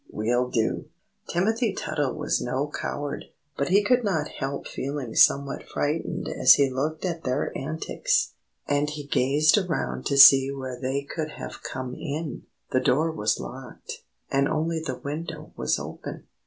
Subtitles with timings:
[0.09, 0.85] We'll do!"
[1.29, 6.71] Timothy Tuttle was no coward, but he could not help feeling somewhat frightened as he
[6.71, 8.31] looked at their antics;
[8.67, 12.47] and he gazed around to see where they could have come in.
[12.71, 14.01] The door was locked,
[14.31, 16.23] and only the window was open.